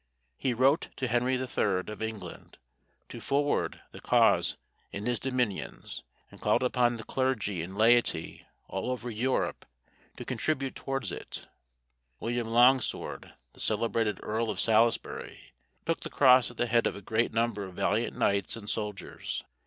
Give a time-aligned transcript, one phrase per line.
[0.39, 1.81] He wrote to Henry III.
[1.85, 2.57] of England
[3.07, 4.57] to forward the cause
[4.91, 9.63] in his dominions, and called upon the clergy and laity all over Europe
[10.17, 11.47] to contribute towards it.
[12.19, 15.53] William Longsword, the celebrated Earl of Salisbury,
[15.85, 19.43] took the cross at the head of a great number of valiant knights and soldiers.